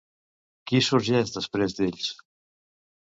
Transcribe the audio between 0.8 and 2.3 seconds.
sorgeix després d'ells?